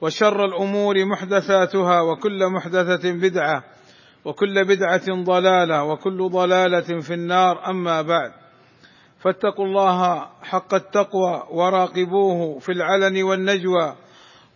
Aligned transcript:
وشر 0.00 0.44
الأمور 0.44 1.04
محدثاتها 1.04 2.00
وكل 2.00 2.48
محدثة 2.48 3.12
بدعة 3.12 3.64
وكل 4.24 4.64
بدعة 4.64 5.24
ضلالة 5.24 5.84
وكل 5.84 6.28
ضلالة 6.28 7.00
في 7.00 7.14
النار. 7.14 7.70
أما 7.70 8.02
بعد 8.02 8.32
فاتقوا 9.20 9.64
الله 9.64 10.28
حق 10.42 10.74
التقوى 10.74 11.42
وراقبوه 11.50 12.58
في 12.58 12.72
العلن 12.72 13.22
والنجوى 13.22 13.96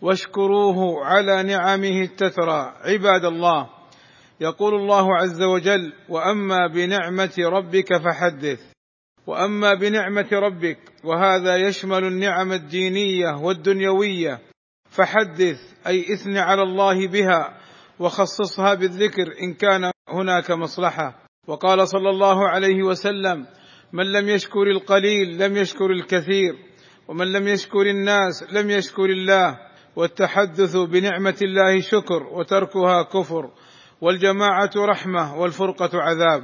واشكروه 0.01 1.05
على 1.05 1.43
نعمه 1.43 2.01
التترى. 2.01 2.73
عباد 2.81 3.25
الله 3.25 3.69
يقول 4.41 4.75
الله 4.75 5.15
عز 5.15 5.41
وجل 5.41 5.93
وأما 6.09 6.67
بنعمة 6.67 7.33
ربك 7.39 7.97
فحدث. 7.97 8.59
وأما 9.27 9.73
بنعمة 9.73 10.29
ربك 10.31 10.77
وهذا 11.03 11.55
يشمل 11.55 12.03
النعم 12.03 12.51
الدينية 12.51 13.37
والدنيوية 13.41 14.39
فحدث 14.95 15.59
أي 15.87 16.13
اثن 16.13 16.37
على 16.37 16.61
الله 16.61 17.07
بها 17.07 17.57
وخصصها 17.99 18.73
بالذكر 18.73 19.33
إن 19.41 19.53
كان 19.53 19.91
هناك 20.09 20.51
مصلحة. 20.51 21.15
وقال 21.47 21.87
صلى 21.87 22.09
الله 22.09 22.49
عليه 22.49 22.83
وسلم 22.83 23.45
من 23.93 24.11
لم 24.11 24.29
يشكر 24.29 24.63
القليل 24.63 25.37
لم 25.37 25.57
يشكر 25.57 25.91
الكثير 25.91 26.55
ومن 27.07 27.31
لم 27.31 27.47
يشكر 27.47 27.81
الناس 27.81 28.43
لم 28.51 28.69
يشكر 28.69 29.05
الله. 29.05 29.57
والتحدث 29.95 30.77
بنعمة 30.77 31.37
الله 31.41 31.79
شكر 31.79 32.23
وتركها 32.23 33.03
كفر. 33.03 33.49
والجماعة 34.01 34.71
رحمة 34.77 35.37
والفرقة 35.37 35.89
عذاب. 35.93 36.41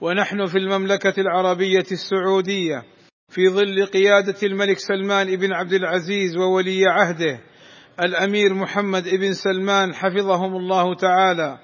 ونحن 0.00 0.46
في 0.46 0.58
المملكة 0.58 1.20
العربية 1.20 1.86
السعودية 1.92 2.84
في 3.28 3.48
ظل 3.48 3.86
قيادة 3.86 4.36
الملك 4.42 4.78
سلمان 4.78 5.36
بن 5.36 5.52
عبد 5.52 5.72
العزيز 5.72 6.36
وولي 6.36 6.86
عهده 6.86 7.40
الأمير 8.00 8.54
محمد 8.54 9.08
بن 9.08 9.32
سلمان 9.32 9.94
حفظهم 9.94 10.56
الله 10.56 10.94
تعالى. 10.94 11.58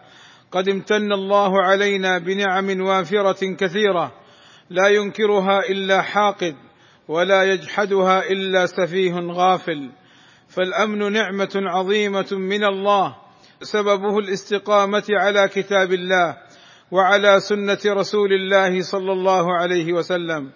قد 0.52 0.68
امتن 0.68 1.12
الله 1.12 1.62
علينا 1.62 2.18
بنعم 2.18 2.80
وافرة 2.80 3.54
كثيرة. 3.54 4.12
لا 4.70 4.88
ينكرها 4.88 5.60
إلا 5.70 6.02
حاقد 6.02 6.54
ولا 7.08 7.42
يجحدها 7.42 8.30
إلا 8.30 8.66
سفيه 8.66 9.14
غافل. 9.14 9.90
فالأمن 10.48 11.12
نعمة 11.12 11.52
عظيمة 11.54 12.28
من 12.32 12.64
الله. 12.64 13.16
سببه 13.62 14.18
الاستقامة 14.18 15.04
على 15.10 15.48
كتاب 15.48 15.92
الله 15.92 16.36
وعلى 16.90 17.40
سنة 17.40 17.78
رسول 17.86 18.32
الله 18.32 18.82
صلى 18.82 19.12
الله 19.12 19.56
عليه 19.56 19.92
وسلم. 19.92 20.50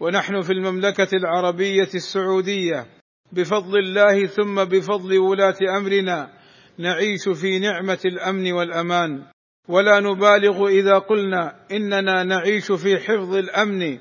ونحن 0.00 0.40
في 0.40 0.52
المملكة 0.52 1.16
العربية 1.16 1.90
السعودية 1.94 2.99
بفضل 3.32 3.78
الله 3.78 4.26
ثم 4.26 4.64
بفضل 4.64 5.18
ولاة 5.18 5.56
أمرنا 5.76 6.30
نعيش 6.78 7.28
في 7.28 7.58
نعمة 7.58 7.98
الأمن 8.04 8.52
والأمان. 8.52 9.22
ولا 9.68 10.00
نبالغ 10.00 10.68
إذا 10.68 10.98
قلنا 10.98 11.54
إننا 11.72 12.22
نعيش 12.22 12.72
في 12.72 12.98
حفظ 12.98 13.34
الأمن. 13.34 13.98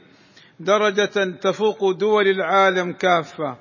درجة 0.60 1.38
تفوق 1.42 1.92
دول 1.92 2.28
العالم 2.28 2.94
كافة. 2.94 3.58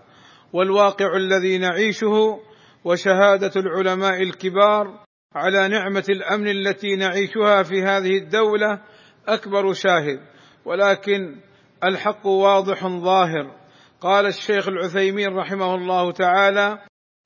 والواقع 0.53 1.17
الذي 1.17 1.59
نعيشه 1.59 2.41
وشهادة 2.85 3.53
العلماء 3.57 4.23
الكبار 4.23 5.05
على 5.35 5.69
نعمة 5.69 6.05
الأمن 6.09 6.49
التي 6.49 6.97
نعيشها 6.97 7.63
في 7.63 7.83
هذه 7.83 8.17
الدولة 8.17 8.81
أكبر 9.29 9.73
شاهد. 9.73 10.21
ولكن 10.65 11.37
الحق 11.85 12.27
واضح 12.27 12.87
ظاهر. 12.87 13.59
قال 14.01 14.27
الشيخ 14.27 14.69
العثيمين 14.69 15.29
رحمه 15.29 15.75
الله 15.75 16.13
تعالى 16.13 16.79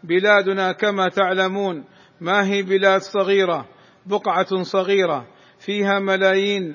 بلادنا 0.05 0.73
كما 0.73 1.09
تعلمون 1.09 1.85
ما 2.21 2.47
هي 2.47 2.63
بلاد 2.63 3.01
صغيرة؟ 3.01 3.69
بقعة 4.07 4.63
صغيرة 4.63 5.27
فيها 5.59 5.99
ملايين 5.99 6.75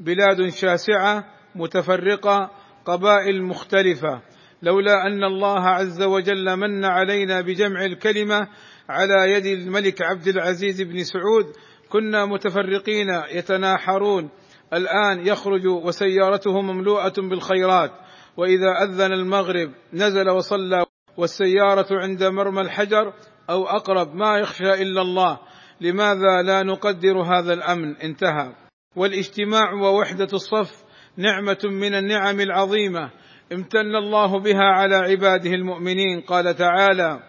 بلاد 0.00 0.48
شاسعة 0.48 1.24
متفرقة 1.54 2.50
قبائل 2.84 3.42
مختلفة. 3.42 4.22
لولا 4.62 5.06
أن 5.06 5.24
الله 5.24 5.68
عز 5.68 6.02
وجل 6.02 6.56
من 6.56 6.84
علينا 6.84 7.40
بجمع 7.40 7.84
الكلمة 7.84 8.48
على 8.88 9.32
يد 9.32 9.46
الملك 9.46 10.02
عبد 10.02 10.28
العزيز 10.28 10.82
بن 10.82 11.04
سعود 11.04 11.46
كنا 11.88 12.26
متفرقين 12.26 13.06
يتناحرون. 13.30 14.30
الآن 14.72 15.26
يخرج 15.26 15.66
وسيارته 15.66 16.60
مملوءة 16.60 17.14
بالخيرات. 17.18 18.05
وإذا 18.36 18.70
أذن 18.82 19.12
المغرب 19.12 19.70
نزل 19.92 20.30
وصلى 20.30 20.86
والسيارة 21.16 21.86
عند 21.90 22.24
مرمى 22.24 22.60
الحجر 22.60 23.12
أو 23.50 23.66
أقرب 23.66 24.14
ما 24.14 24.38
يخشى 24.38 24.82
إلا 24.82 25.02
الله. 25.02 25.38
لماذا 25.80 26.42
لا 26.42 26.62
نقدر 26.62 27.22
هذا 27.22 27.52
الأمن؟ 27.52 27.96
انتهى. 27.96 28.52
والاجتماع 28.96 29.72
ووحدة 29.72 30.28
الصف 30.32 30.84
نعمة 31.16 31.58
من 31.64 31.94
النعم 31.94 32.40
العظيمة. 32.40 33.10
امتن 33.52 33.96
الله 33.96 34.38
بها 34.40 34.64
على 34.64 34.96
عباده 34.96 35.50
المؤمنين. 35.50 36.20
قال 36.20 36.54
تعالى 36.54 37.20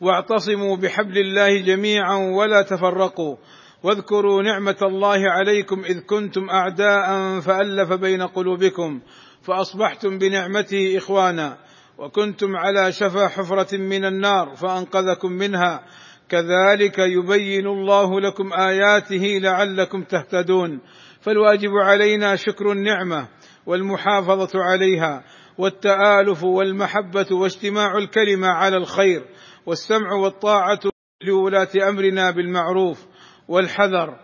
واعتصموا 0.00 0.76
بحبل 0.76 1.18
الله 1.18 1.60
جميعا 1.60 2.16
ولا 2.16 2.62
تفرقوا. 2.62 3.36
واذكروا 3.82 4.42
نعمة 4.42 4.76
الله 4.82 5.30
عليكم 5.30 5.84
إذ 5.84 6.00
كنتم 6.06 6.50
اعداء 6.50 7.40
فألف 7.40 7.92
بين 7.92 8.22
قلوبكم. 8.22 9.00
فأصبحتم 9.42 10.18
بنعمته 10.18 10.96
إخوانا 10.96 11.58
وكنتم 11.98 12.56
على 12.56 12.92
شفا 12.92 13.28
حفرة 13.28 13.76
من 13.76 14.04
النار 14.04 14.54
فأنقذكم 14.56 15.32
منها. 15.32 15.84
كذلك 16.28 16.98
يبين 16.98 17.66
الله 17.66 18.20
لكم 18.20 18.52
آياته 18.52 19.38
لعلكم 19.42 20.02
تهتدون. 20.02 20.80
فالواجب 21.20 21.70
علينا 21.84 22.36
شكر 22.36 22.72
النعمة 22.72 23.28
والمحافظة 23.66 24.62
عليها 24.62 25.24
والتآلف 25.58 26.44
والمحبة 26.44 27.26
واجتماع 27.32 27.98
الكلمة 27.98 28.48
على 28.48 28.76
الخير 28.76 29.24
والسمع 29.66 30.12
والطاعة 30.12 30.80
لولاة 31.22 31.88
أمرنا 31.88 32.30
بالمعروف 32.30 33.06
والحذر 33.48 34.18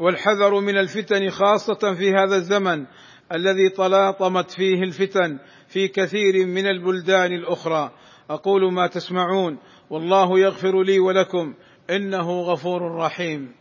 والحذر 0.00 0.60
من 0.60 0.78
الفتن 0.78 1.30
خاصة 1.30 1.94
في 1.98 2.10
هذا 2.14 2.36
الزمن. 2.36 2.86
الذي 3.32 3.70
تلاطمت 3.76 4.50
فيه 4.50 4.82
الفتن 4.82 5.38
في 5.68 5.88
كثير 5.88 6.46
من 6.46 6.66
البلدان 6.66 7.32
الأخرى. 7.32 7.92
أقول 8.30 8.72
ما 8.72 8.86
تسمعون. 8.86 9.58
والله 9.90 10.38
يغفر 10.40 10.82
لي 10.82 10.98
ولكم 10.98 11.54
إنه 11.90 12.40
غفور 12.40 12.94
رحيم. 12.94 13.54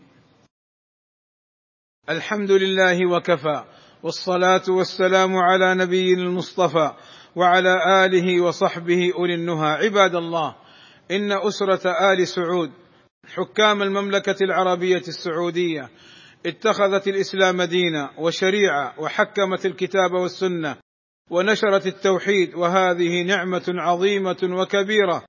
الحمد 2.09 2.51
لله 2.51 3.09
وكفى. 3.11 3.63
والصلاة 4.03 4.63
والسلام 4.69 5.37
على 5.37 5.75
نبينا 5.75 6.21
المصطفى 6.21 6.91
وعلى 7.35 8.05
آله 8.05 8.41
وصحبه 8.41 9.13
أولي 9.15 9.35
النهى. 9.35 9.69
عباد 9.69 10.15
الله 10.15 10.55
إن 11.11 11.31
أسرة 11.31 12.13
آل 12.13 12.27
سعود 12.27 12.71
حكام 13.35 13.81
المملكة 13.81 14.43
العربية 14.43 15.03
السعودية 15.07 15.89
اتخذت 16.45 17.07
الإسلام 17.07 17.61
دينا 17.61 18.11
وشريعة 18.17 18.93
وحكمت 18.99 19.65
الكتاب 19.65 20.13
والسنة 20.13 20.77
ونشرت 21.31 21.87
التوحيد 21.87 22.55
وهذه 22.55 23.23
نعمة 23.23 23.63
عظيمة 23.67 24.37
وكبيرة. 24.43 25.25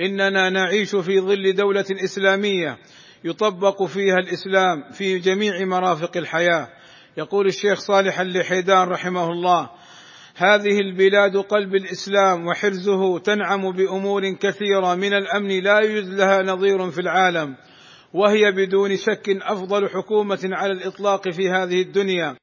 إننا 0.00 0.50
نعيش 0.50 0.96
في 0.96 1.20
ظل 1.20 1.54
دولة 1.54 1.84
إسلامية 2.04 2.78
يطبق 3.24 3.82
فيها 3.82 4.18
الإسلام 4.18 4.90
في 4.92 5.18
جميع 5.18 5.64
مرافق 5.64 6.16
الحياة. 6.16 6.68
يقول 7.16 7.46
الشيخ 7.46 7.80
صالح 7.80 8.20
اللحيدان 8.20 8.88
رحمه 8.88 9.30
الله 9.30 9.70
هذه 10.36 10.80
البلاد 10.80 11.36
قلب 11.36 11.74
الإسلام 11.74 12.46
وحرزه 12.46 13.18
تنعم 13.18 13.72
بأمور 13.72 14.32
كثيرة 14.32 14.94
من 14.94 15.14
الأمن 15.14 15.62
لا 15.62 15.78
يوجد 15.78 16.08
لها 16.08 16.42
نظير 16.42 16.90
في 16.90 17.00
العالم. 17.00 17.56
وهي 18.14 18.52
بدون 18.52 18.96
شك 18.96 19.28
أفضل 19.28 19.88
حكومة 19.88 20.40
على 20.52 20.72
الإطلاق 20.72 21.28
في 21.28 21.50
هذه 21.50 21.82
الدنيا. 21.82 22.36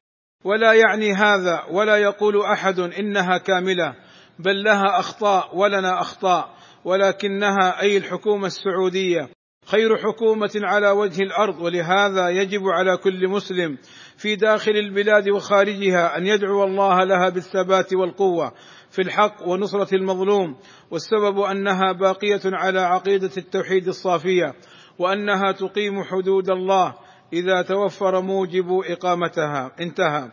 ولا 0.44 0.72
يعني 0.72 1.12
هذا 1.12 1.62
ولا 1.70 1.96
يقول 1.96 2.42
أحد 2.42 2.80
إنها 2.80 3.38
كاملة 3.38 3.94
بل 4.38 4.62
لها 4.62 4.98
أخطاء 5.00 5.56
ولنا 5.56 6.00
أخطاء 6.00 6.54
ولكنها 6.84 7.80
أي 7.80 7.96
الحكومة 7.96 8.46
السعودية. 8.46 9.28
خير 9.66 9.96
حكومة 9.96 10.50
على 10.54 10.90
وجه 10.90 11.22
الأرض 11.22 11.60
ولهذا 11.60 12.28
يجب 12.28 12.62
على 12.68 12.96
كل 12.96 13.28
مسلم 13.28 13.78
في 14.16 14.36
داخل 14.36 14.70
البلاد 14.70 15.28
وخارجها 15.28 16.16
أن 16.18 16.26
يدعو 16.26 16.64
الله 16.64 17.04
لها 17.04 17.28
بالثبات 17.28 17.94
والقوة 17.94 18.52
في 18.90 19.02
الحق 19.02 19.48
ونصرة 19.48 19.94
المظلوم. 19.94 20.56
والسبب 20.90 21.38
أنها 21.40 21.92
باقية 21.92 22.40
على 22.44 22.80
عقيدة 22.80 23.30
التوحيد 23.36 23.88
الصافية. 23.88 24.54
وأنها 24.98 25.52
تقيم 25.52 26.02
حدود 26.02 26.50
الله 26.50 26.94
إذا 27.32 27.62
توفر 27.62 28.20
موجب 28.20 28.80
إقامتها. 28.86 29.72
انتهى. 29.80 30.30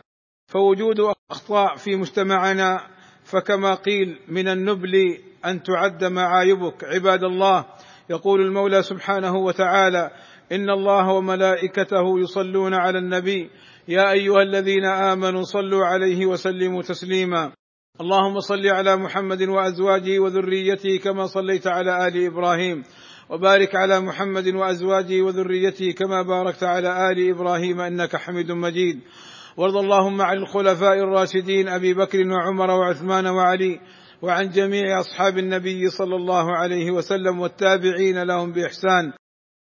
فوجود 0.52 0.96
أخطاء 1.30 1.76
في 1.76 1.96
مجتمعنا 1.96 2.80
فكما 3.24 3.74
قيل 3.74 4.18
من 4.28 4.48
النبل 4.48 5.18
أن 5.44 5.62
تعد 5.62 6.04
معايبك 6.04 6.84
عباد 6.84 7.24
الله. 7.24 7.64
يقول 8.10 8.40
المولى 8.40 8.82
سبحانه 8.82 9.36
وتعالى 9.36 10.10
إن 10.52 10.70
الله 10.70 11.08
وملائكته 11.08 12.20
يصلون 12.20 12.74
على 12.74 12.98
النبي. 12.98 13.50
يا 13.88 14.12
أيها 14.12 14.42
الذين 14.42 14.84
آمنوا 14.84 15.42
صلوا 15.42 15.86
عليه 15.86 16.26
وسلموا 16.26 16.82
تسليما. 16.82 17.52
اللهم 18.00 18.40
صل 18.40 18.66
على 18.66 18.96
محمد 18.96 19.42
وأزواجه 19.42 20.18
وذريته 20.18 20.98
كما 21.04 21.26
صليت 21.26 21.66
على 21.66 22.08
آل 22.08 22.26
إبراهيم. 22.26 22.82
وبارك 23.30 23.74
على 23.74 24.00
محمد 24.00 24.48
وأزواجه 24.48 25.22
وذريته 25.22 25.92
كما 25.92 26.22
باركت 26.22 26.62
على 26.62 27.10
آل 27.10 27.30
إبراهيم 27.30 27.80
إنك 27.80 28.16
حميد 28.16 28.52
مجيد. 28.52 29.00
وارض 29.56 29.76
اللهم 29.76 30.22
عن 30.22 30.36
الخلفاء 30.36 30.98
الراشدين 30.98 31.68
أبي 31.68 31.94
بكر 31.94 32.18
وعمر 32.28 32.70
وعثمان 32.70 33.26
وعلي 33.26 33.80
وعن 34.22 34.50
جميع 34.50 35.00
أصحاب 35.00 35.38
النبي 35.38 35.90
صلى 35.90 36.16
الله 36.16 36.56
عليه 36.56 36.90
وسلم 36.90 37.40
والتابعين 37.40 38.22
لهم 38.22 38.52
بإحسان. 38.52 39.12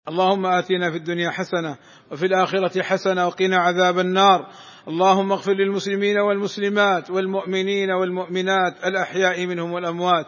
اللهم 0.07 0.45
آتنا 0.45 0.91
في 0.91 0.97
الدنيا 0.97 1.29
حسنة 1.29 1.77
وفي 2.11 2.25
الآخرة 2.25 2.81
حسنة 2.81 3.27
وقنا 3.27 3.57
عذاب 3.57 3.99
النار. 3.99 4.47
اللهم 4.87 5.31
اغفر 5.31 5.53
للمسلمين 5.53 6.17
والمسلمات 6.17 7.09
والمؤمنين 7.09 7.91
والمؤمنات 7.91 8.73
الأحياء 8.85 9.45
منهم 9.45 9.71
والأموات. 9.71 10.25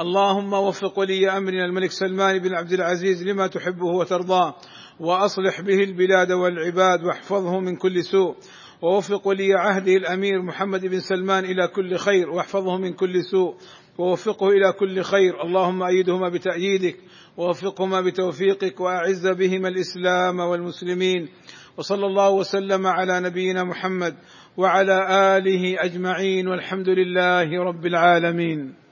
اللهم 0.00 0.52
وفق 0.52 0.98
ولي 0.98 1.30
أمرنا 1.30 1.64
الملك 1.64 1.90
سلمان 1.90 2.38
بن 2.38 2.54
عبد 2.54 2.72
العزيز 2.72 3.22
لما 3.22 3.46
تحبه 3.46 3.86
وترضاه 3.86 4.54
وأصلح 5.00 5.60
به 5.60 5.82
البلاد 5.84 6.32
والعباد 6.32 7.04
واحفظه 7.04 7.60
من 7.60 7.76
كل 7.76 8.04
سوء. 8.04 8.34
ووفق 8.82 9.28
ولي 9.28 9.54
عهده 9.54 9.92
الأمير 9.92 10.42
محمد 10.42 10.86
بن 10.86 11.00
سلمان 11.00 11.44
إلى 11.44 11.68
كل 11.68 11.96
خير 11.96 12.30
واحفظه 12.30 12.76
من 12.76 12.92
كل 12.92 13.24
سوء. 13.24 13.54
ووفقه 13.98 14.48
إلى 14.48 14.72
كل 14.72 15.02
خير. 15.02 15.42
اللهم 15.42 15.82
أيدهما 15.82 16.28
بتأييدك 16.28 16.96
ووفقهما 17.36 18.00
بتوفيقك 18.00 18.80
وأعز 18.80 19.26
بهما 19.26 19.68
الإسلام 19.68 20.40
والمسلمين. 20.40 21.28
وصلى 21.76 22.06
الله 22.06 22.30
وسلم 22.30 22.86
على 22.86 23.20
نبينا 23.20 23.64
محمد 23.64 24.14
وعلى 24.56 25.06
آله 25.38 25.84
أجمعين 25.84 26.48
والحمد 26.48 26.88
لله 26.88 27.64
رب 27.64 27.86
العالمين. 27.86 28.83